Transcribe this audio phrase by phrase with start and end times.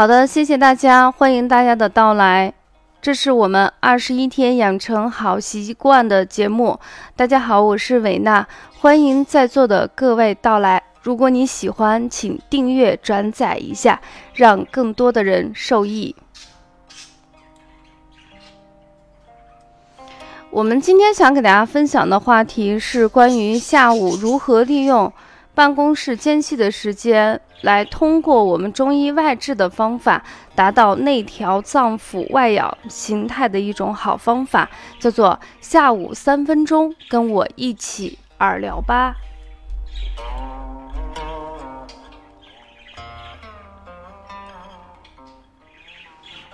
[0.00, 2.54] 好的，谢谢大家，欢迎大家的到来。
[3.02, 6.80] 这是我们二十一天养成好习惯的节目。
[7.14, 10.82] 大家好，我是韦娜，欢迎在座的各位到来。
[11.02, 14.00] 如果你喜欢，请订阅转载一下，
[14.32, 16.16] 让更多的人受益。
[20.48, 25.12] 我们今天想给大家分享的话题是关于下午如何利用
[25.60, 27.38] 办公室间隙的时间。
[27.60, 30.24] 来通过我们中医外治的方法，
[30.54, 39.14] 达到内调脏腑、外养形态的一种好方法，叫做下午三分钟，跟我一起耳疗吧。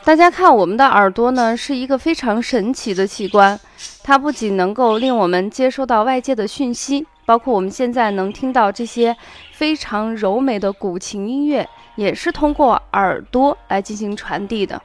[0.02, 3.60] 大家看，我们的耳朵呢，是一个非常神奇的器官，
[4.02, 7.06] 它不仅能够令我们接收到外界的讯息。
[7.26, 9.14] 包括我们现在能听到这些
[9.52, 14.80] 非常柔美的古琴音乐，也是通过耳朵来进行传递的。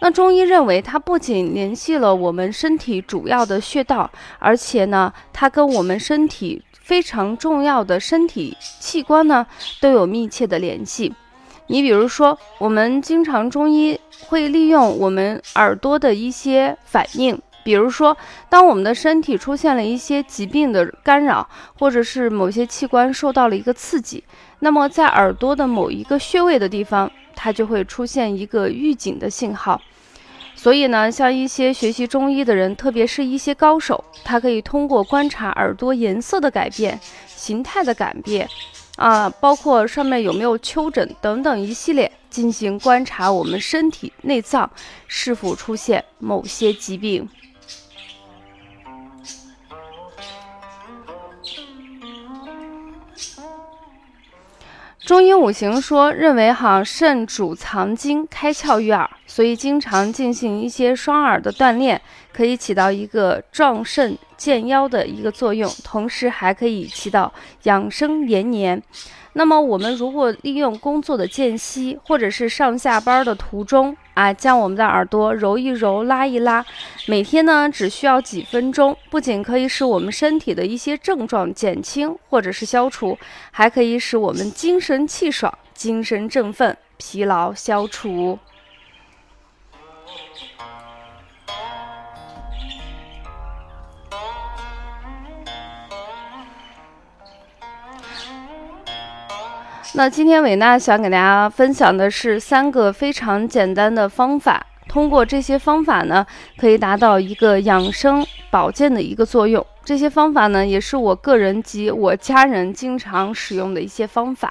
[0.00, 9.46] 那中医认为，它不仅联系了我们身体主要的穴道，而且呢，它跟我们身体非常重要的身体器官呢
[9.80, 11.14] 都有密切的联系。
[11.68, 17.40] 你比如说，我们经常中医会利用我们耳朵的一些反应。
[17.66, 18.16] 比如说，
[18.48, 24.22] 当我们的身体出现了一些疾病的干扰，或者是某些器官受到了一个刺激，
[24.60, 29.82] 那么在耳朵的某一个穴位的地方，它就会出现一个预警的信号。
[30.54, 38.48] 所以呢，像一些学习中医的人，特别是一些高手，他可以通过观察耳朵颜色的改变、形态的改变，
[38.96, 44.70] 啊，包括上面有没有丘疹等等一系列，进行观察我们身体内脏
[45.08, 47.28] 是否出现某些疾病。
[55.06, 62.02] 中医五行说认为，哈肾主藏精，开窍于耳，所以经常进行一些双耳的锻炼，
[62.32, 68.82] 可以起到一个壮肾健腰的一个作用，同时还可以起到养生延年。
[69.38, 76.64] 那么我们如果利用工作的间隙，或者是上下班的途中啊，将我们的耳朵揉一揉、拉一拉，
[77.06, 83.18] 每天呢只需要几分钟，不仅可以使我们身体的一些症状减轻或者是消除，
[83.50, 88.38] 还可以使我们精神气爽、精神振奋、疲劳消除。
[99.94, 106.26] 那今天伟娜想给大家分享的是三个非常简单的方法，通过这些方法呢，
[106.58, 109.64] 可以达到一个养生保健的一个作用。
[109.84, 114.50] 这些方法呢，也是我个人及我家人经常使用的一些方法，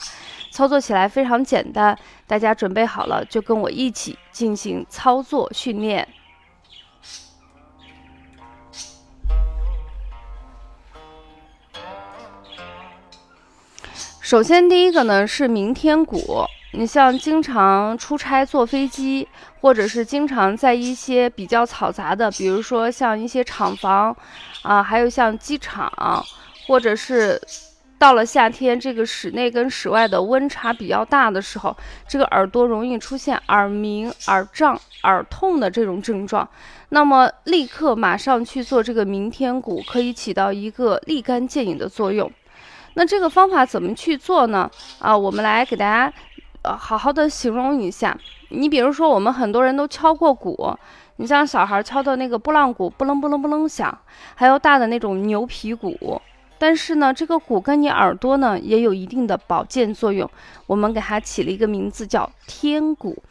[0.51, 1.95] 操作起来非常简单。
[2.25, 6.07] 大家准备好了，就跟我一起进行操作训练。
[14.25, 16.43] 首先，第一个呢是明天鼓。
[16.71, 19.27] 你像经常出差坐飞机，
[19.61, 24.17] 或者是经常在一些比较嘈杂的，比如说像一些厂房，
[24.63, 26.25] 啊，还有像机场，
[26.65, 27.39] 或者是
[27.99, 36.49] 到了夏天，这个室内跟室外的温差比较大的时候，这个耳朵容易出现耳鸣、耳胀、耳痛的这种症状。
[36.89, 42.31] 那么，立刻马上去做这个明天鼓，可以起到一个立竿见影的作用。
[42.95, 44.69] 那这个方法怎么去做呢？
[44.99, 46.11] 啊，我们来给大家，
[46.63, 48.17] 呃，好好的形容一下。
[48.49, 50.73] 你比如说，我们很多人都敲过鼓，
[51.17, 53.95] 你像小孩敲的那个拨浪鼓，不楞不楞不楞响，
[54.35, 56.21] 还有大的那种牛皮鼓。
[56.57, 60.29] 但是呢，这个鼓跟你耳朵呢也有一定的保健作用。
[60.67, 63.21] 我们给它起了一个名字叫天鼓。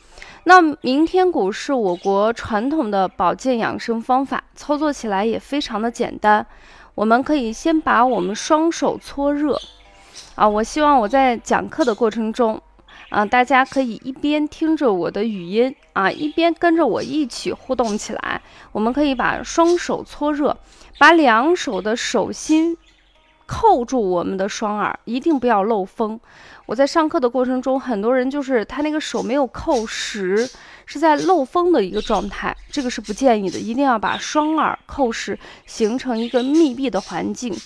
[0.44, 6.46] 那明天鼓是我国传统的保健养生方法，操作起来也非常的简单。
[6.94, 9.60] 我们可以先把我们双手搓热，
[10.36, 12.60] 啊，我希望我在讲课的过程中，
[13.08, 18.40] 啊，大家可以一边听着我的语音，啊，一边跟着我一起互动起来。
[18.70, 20.56] 我们可以把双手搓热，
[20.98, 22.76] 把两手的手心
[23.46, 26.18] 扣住我们的双耳，一定不要漏风。
[26.66, 30.48] 我在上课的过程中，很多人就是他那个手没有扣实。
[30.86, 37.56] 是在漏风的一个状态，这个是不建议的，一定要把双耳扣实，形成一个密闭的环境。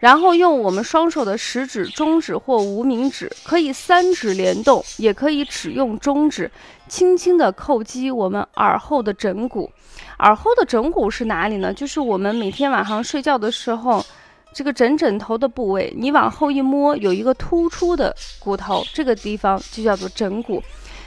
[0.00, 6.50] 然后用我们双手的食指、中指或无名指，可以三指联动，也可以只用中指，
[6.88, 9.70] 轻轻的叩击我们耳后的枕骨。
[10.18, 11.72] 耳后的枕骨是哪里呢？
[11.72, 14.04] 就是我们每天晚上睡觉的时候，
[14.52, 20.62] 这个枕枕头的部位，你往后一摸，有一个突出的骨头，这个地方就叫做枕骨。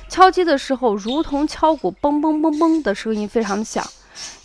[0.07, 3.83] 敲击的时候如同敲鼓，嘣嘣嘣嘣的声音非常响。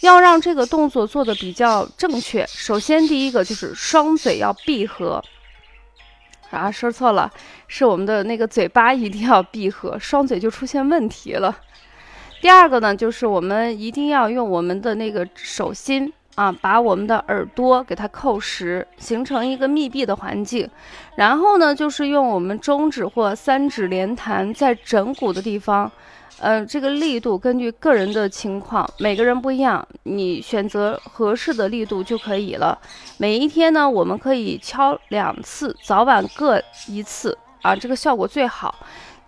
[0.01, 5.23] 要让这个动作做的比较正确，首先第一个就是双嘴要闭合。
[6.51, 7.31] 啊，说错了，
[7.67, 11.55] 是我们的那个嘴巴一定要闭合，双嘴就出现问题了。
[12.41, 20.71] 第二个呢，就是我们一定要用我们的那个手心啊，把我们的耳朵给它扣实，形成一个密闭的环境。
[21.17, 25.91] 然后呢，就是用我们中指或三指连弹在枕骨的地方。
[26.39, 32.79] 呃，这个力度根据个人的情况，每个人不一样，你选择合适的力度就可以了。
[33.17, 38.73] 每一天呢，我们可以敲两次，早晚各一次啊，这个效果最好。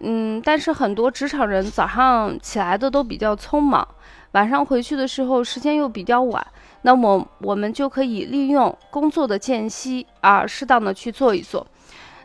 [0.01, 3.87] 嗯，但是很多职场人早上起来的都比较匆忙，
[4.33, 6.45] 晚上回去的时候时间又比较晚，
[6.83, 11.67] 那么我们就可以利用工作的间隙啊，适当的去做一做。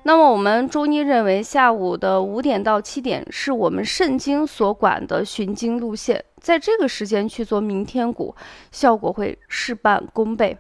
[0.04, 8.36] 那么我们中医认为，下午的五点到七点是我们肾经所管的循经路线，在这个时间去做明天鼓，
[8.72, 10.58] 效果会事半功倍。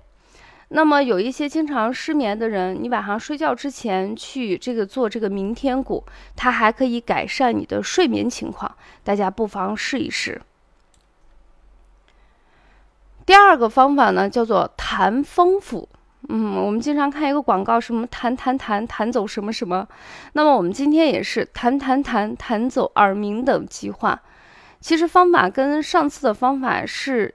[0.75, 6.03] 那么有一些经常失眠的人，你晚上睡觉之前去这个做这个明天鼓，
[6.35, 10.41] 它还可以改善你的睡眠情况，大家不妨试一试。
[13.25, 15.87] 第二个方法呢，叫做弹风府。
[16.27, 19.87] 嗯，我们经常看一个广告，什么弹弹弹弹走什么什么。
[20.33, 24.19] 那么我们今天也是弹弹弹弹走耳鸣等疾患。
[24.81, 27.33] 其实方法跟上次的方法是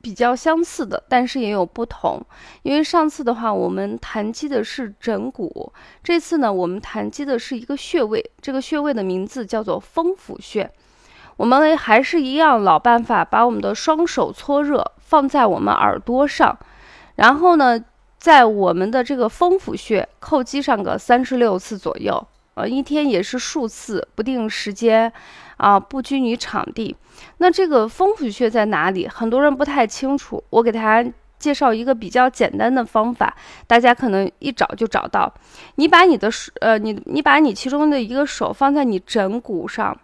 [0.00, 2.20] 比较相似的，但是也有不同。
[2.62, 5.72] 因为上次的话，我们弹击的是枕骨，
[6.02, 10.70] 这次呢，我们弹击的是一个穴位，这个穴位的名字叫做风府穴。
[11.36, 16.58] 我们还是一样老办法，把我们的双手搓热，放在我们耳朵上，
[17.16, 17.84] 然后呢。
[18.18, 22.26] 在我们的这个风府穴叩击上个三十六次左右，
[22.58, 25.12] 呃，一天也是数次，不定时间，
[25.58, 26.96] 啊，不拘泥场地。
[27.36, 29.06] 那这个风府穴在哪里？
[29.06, 30.42] 很多人不太清楚。
[30.50, 31.08] 我给大家
[31.38, 33.32] 介绍一个比较简单的方法，
[33.68, 35.32] 大家可能一找就找到。
[35.76, 39.96] 你把你的手，呃，你你把你其中的一个手放在你枕骨上，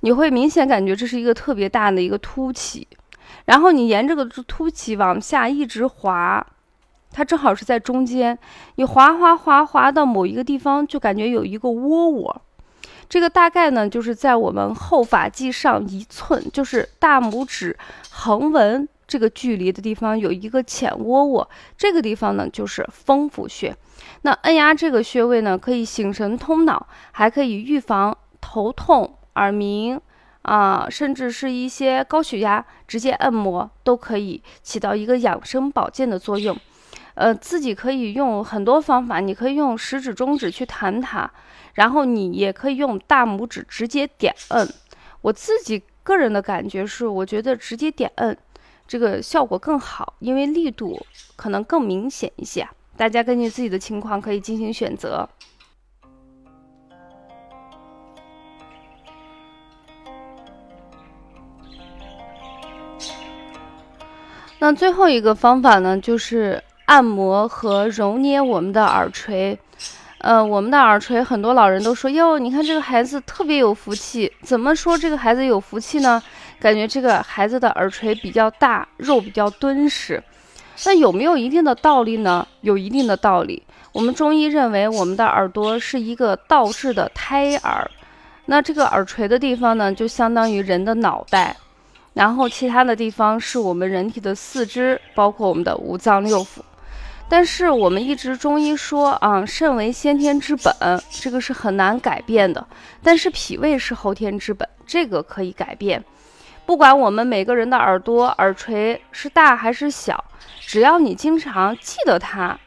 [0.00, 2.88] 你会明显感觉这是一个特别大的一个凸起，
[3.44, 6.46] 然后你沿这个凸起往下一直滑。
[7.12, 8.38] 它正好是在中间，
[8.76, 12.42] 你滑滑滑滑到某一个地方，就感觉有一个窝窝。
[13.08, 17.76] 这个大概呢，就是在我们后发际上一寸，就是大拇指
[18.10, 21.50] 横纹这个距离的地方有一个浅窝窝。
[21.76, 23.76] 这个地方呢，就是风府穴。
[24.22, 30.00] 那按压这个穴位呢，可以醒神通脑，还可以预防头痛、耳鸣
[30.42, 36.56] 啊，甚至是一些高血压，直接按摩都可以起到一个养生保健的作用。
[37.14, 41.30] 呃，自己可以用很多方法，你可以用食指、中指去弹它，
[41.74, 44.66] 然后你也可以用大拇指直接点摁。
[45.20, 48.36] 我自己个人的感觉是，我觉得直接点摁
[48.86, 51.04] 这个效果更好，因为力度
[51.36, 52.66] 可能更明显一些。
[52.96, 55.28] 大家根据自己的情况可以进行选择。
[64.58, 66.62] 那最后一个方法呢，就是。
[66.90, 69.56] 按摩和揉捏我们的耳垂，
[70.18, 74.32] 呃，我们的耳垂，很多老人都说哟，你看这个孩子特别有福气。
[74.42, 76.20] 怎么说这个孩子有福气呢？
[76.58, 80.20] 感觉这个孩子的耳垂比较大，肉比较敦实。
[80.84, 82.44] 那有没有一定的道理呢？
[82.62, 83.62] 有一定的道理。
[83.92, 87.88] 我们中医认为，我们的耳朵是一个倒置的胎耳，
[88.46, 91.56] 那这个耳垂的地方呢，就相当于人的脑袋。
[92.14, 96.58] 然后其他的地方是我们人体的四肢，包括我们的五脏六腑。
[97.30, 100.74] 但是我们一直中医说啊，肾为先天之本，
[101.08, 102.66] 这个是很难改变的。
[103.04, 106.02] 但是脾胃是后天之本，这个可以改变。
[106.66, 110.24] 不管我们每个人的耳朵耳垂是大还是小，
[110.60, 112.58] 只要你经常记得它，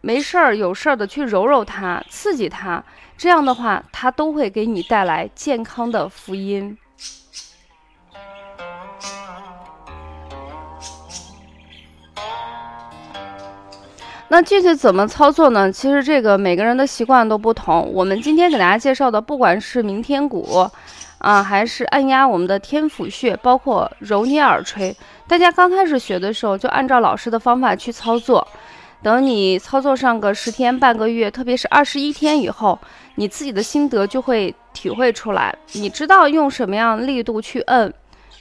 [0.00, 2.82] 没事儿有事儿的去揉揉它，刺激它，
[3.16, 6.76] 这样的话，它都会给你带来健康的福音。
[14.32, 15.72] 那具体怎么操作呢？
[15.72, 17.92] 其实这个每个人的习惯都不同。
[17.92, 20.70] 我们今天给大家介绍的，不管是明天鼓，
[21.18, 24.96] 啊，还是按压我们的天府穴，包括揉捏耳垂，
[25.26, 28.46] 大家刚开始学的时候就按照老师的方法去操作。
[29.02, 32.78] 等你操作上个十天半个月，特别是二十一天以后，
[33.16, 35.52] 你自己的心得就会体会出来。
[35.72, 37.92] 你知道用什么样力度去摁，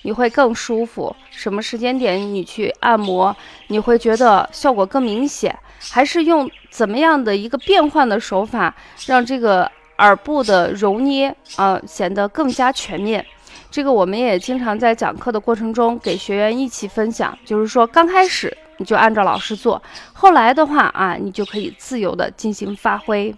[0.04, 3.36] 你会更舒服；什么时间点你去按摩，
[3.70, 5.58] 你会觉得效果更明显。
[5.80, 8.76] 还是用怎么样的一个变换的手法，
[9.08, 13.26] 让这个耳部的揉捏啊，显得更加全面。
[13.72, 19.82] 这个我们也经常在讲课的过程中给学员一起分享，就是说刚开始你就按照老师做，
[20.14, 23.34] 后来的话啊，你就可以自由的进行发挥。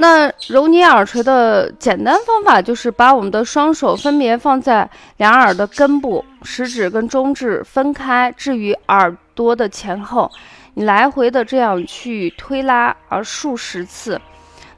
[0.00, 4.88] 那揉捏耳垂的简单方法就是把我们的双手分别放在
[5.18, 10.30] 两耳的根部，食指跟中指分开置于耳朵的前后，
[10.72, 14.18] 你来回的这样去推拉啊数十次。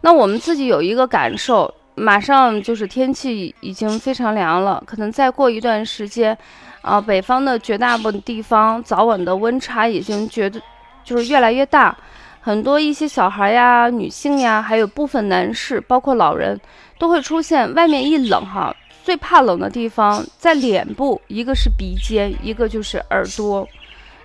[0.00, 6.36] 那我们自己有一个感受，马上就是天气已经非常凉了，可能再过一段时间，
[6.80, 10.60] 啊，北方的绝大部分地方早晚的温差已经觉得
[11.04, 11.96] 就是越来越大。
[12.44, 16.60] 很多一些小孩呀、女性呀，还有部分男士，包括老人，
[16.98, 23.64] 都会出现外面一冷哈，最怕冷的地方在脸部，一个是鼻尖，一个就是耳朵，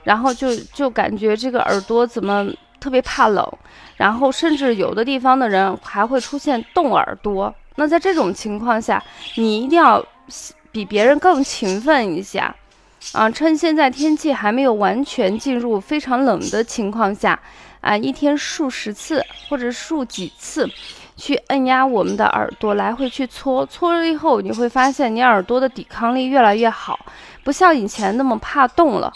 [0.04, 2.48] 然后就就感觉这个耳朵怎么
[2.80, 3.48] 特别怕冷，
[3.98, 7.54] 然后甚至有的地方的人还会出现冻耳朵。
[7.76, 9.04] 那在这种情况下，
[9.36, 10.04] 你一定要
[10.72, 12.56] 比别人更勤奋一下
[13.12, 17.40] 啊，趁现在天气还没有完全进入非常冷的情况下。
[17.88, 20.70] 啊，一天数十次或者数几次，
[21.15, 27.00] 去按压我们的耳朵，来回去搓搓了以后，你会发现你耳朵的抵抗力越来越好，
[27.46, 29.10] 不像以前那么怕冻了。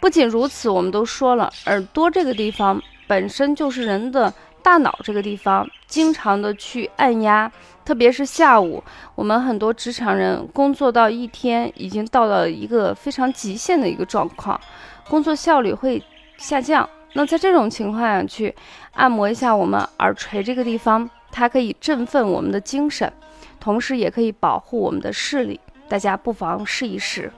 [0.00, 4.34] 不仅如此，我们都说了，耳朵这个地方本身就是人的
[4.64, 7.48] 大脑这个地方，经常的去按压，
[7.84, 8.82] 特别是下午，
[9.14, 14.60] 我们很多职场人工作到一天已经到了一个非常极限的一个状况，
[15.08, 16.02] 工作效率会
[16.36, 16.88] 下降。
[17.14, 18.54] 那在这种情况下去
[18.92, 23.12] 按摩一下我们耳垂这个地方，它可以振奋我们的精神，
[23.58, 25.58] 同时也可以保护我们的视力。
[25.88, 27.32] 大家不妨试一试。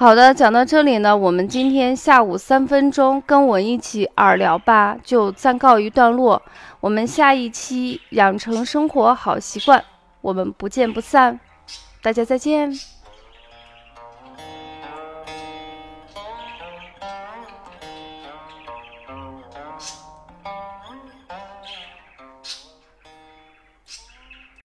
[0.00, 6.40] 好的，讲到这里呢，我们今天下午三分钟跟我一起耳聊吧，就暂告一段落。
[6.80, 9.84] 我们下一期养成生活好习惯。
[10.22, 11.38] 我们不见不散，
[12.00, 12.72] 大家再见。